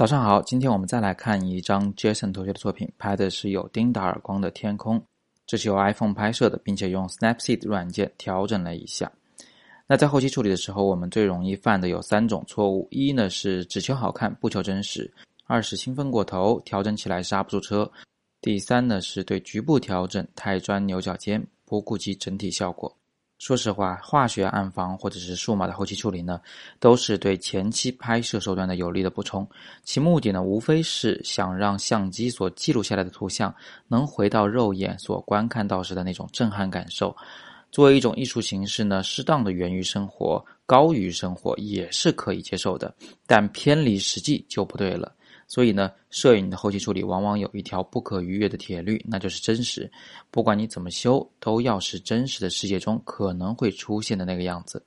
[0.00, 4.98] 早上好，今天我们再来看一张 Jason 同学的作品，拍的是有丁达尔光的天空。
[5.46, 9.12] 这是由 iPhone 拍摄的，并且用 Snapseed 软件调整了一下。
[9.86, 15.04] 那在后期处理的时候，我们最容易犯的有三种错误：一呢是只求好看不求真实；
[15.44, 17.84] 二是兴奋过头，调整起来刹不住车；
[18.40, 22.90] 第三呢是对局部调整太钻牛角尖，不顾及整体效果。
[23.40, 26.38] 说实话，化学暗房或者是数码的后期处理呢，
[26.78, 29.48] 都是对前期拍摄手段的有力的补充。
[29.82, 33.52] 其目的呢，无非是想让相机所记录下来的图像
[33.88, 37.16] 能回到肉眼所观看到时的那种震撼感受。
[37.70, 42.94] 作为一种艺术形式呢，适当的源于生活、高于生活也是可以接受的，
[43.26, 45.10] 但偏离实际就不对了。
[45.50, 49.90] 所以呢，摄影的后期处理往往有一条不可逾越的铁律，那就是真实。
[50.30, 54.80] 不管你怎么修，都要是真实的世界中可能会出现的那个样子。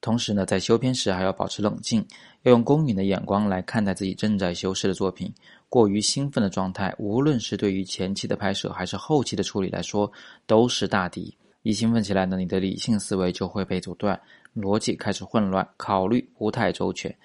[0.00, 2.04] 同时呢，在修片时还要保持冷静，
[2.42, 5.32] 要用公允的眼光来看待自己正在修饰的作品。
[5.68, 10.10] 过于兴奋的状态，无论是对于前期的拍摄还是后期的处理来说，
[10.46, 11.32] 都是大敌。
[11.62, 14.20] 一兴奋起来呢，你的理性思维就会被阻断，
[14.56, 17.16] 逻辑开始混乱，考虑不太周全。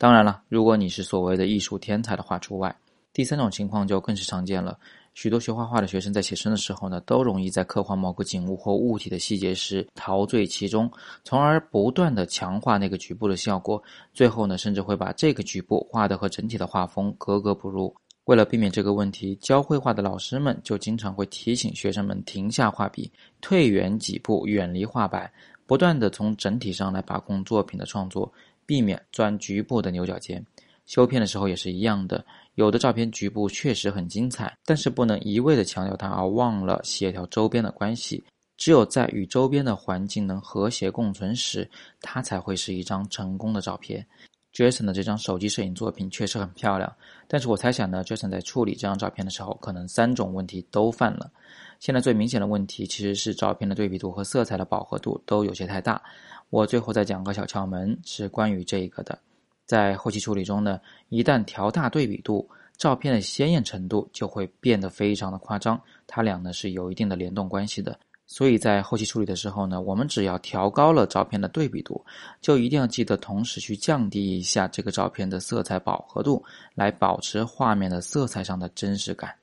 [0.00, 2.74] 当然了，如果你是所谓的艺术天才的话除外。
[3.12, 4.78] 第三种情况就更是常见了。
[5.12, 10.90] 许多学画画的学生在写生的时候呢，都容易在刻画某个景物或物体的细节时陶醉其中，
[11.22, 13.82] 从而不断的强化那个局部的效果。
[14.14, 17.94] 最后呢，甚至会把这个局部画的和整体的画风格格不入。
[18.24, 23.12] 为了避免这个问题，教绘画的老师们就经常会提醒学生们停下画笔，
[23.42, 25.30] 退远几步，远离画板，
[25.70, 28.32] 不断的从整体上来把控作品的创作。
[28.66, 30.44] 避免钻局部的牛角尖，
[30.84, 32.24] 修片的时候也是一样的。
[32.56, 38.22] 有的照片局部确实很精彩，但是不能一味的强调它而忘了协调周边的关系。
[38.56, 41.68] 只有在与周边的环境能和谐共存时，
[42.00, 44.04] 它才会是一张成功的照片。
[44.52, 46.92] Jason 的这张手机摄影作品确实很漂亮，
[47.28, 51.30] 但是我猜想呢，Jason 在处理这张照片的时候，可能三种问题都犯了。
[51.80, 56.00] 现在最明显的问题其实是照片的对比度和色彩的饱和度都有些太大。
[56.50, 59.18] 我最后再讲个小窍门，是关于这个的。
[59.64, 62.46] 在后期处理中呢，一旦调大对比度，
[62.76, 65.80] 照片的鲜艳程度就会变得非常的夸张。
[66.06, 67.98] 它俩呢是有一定的联动关系的。
[68.26, 72.04] 所以在后期处理的时候呢，我们只要调高了照片的对比度，
[72.42, 79.34] 就一定要记得同时去降低一下这个照片的色彩饱和度，来保持画面的色彩上的真实感。